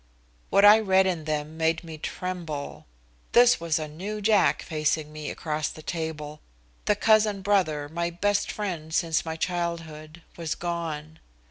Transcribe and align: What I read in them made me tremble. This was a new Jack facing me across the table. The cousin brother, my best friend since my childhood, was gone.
What 0.49 0.65
I 0.65 0.79
read 0.79 1.05
in 1.05 1.25
them 1.25 1.57
made 1.57 1.83
me 1.83 1.99
tremble. 1.99 2.87
This 3.33 3.59
was 3.59 3.77
a 3.77 3.87
new 3.87 4.19
Jack 4.19 4.63
facing 4.63 5.13
me 5.13 5.29
across 5.29 5.69
the 5.69 5.83
table. 5.83 6.39
The 6.85 6.95
cousin 6.95 7.43
brother, 7.43 7.87
my 7.87 8.09
best 8.09 8.51
friend 8.51 8.91
since 8.91 9.25
my 9.25 9.35
childhood, 9.35 10.23
was 10.37 10.55
gone. 10.55 11.19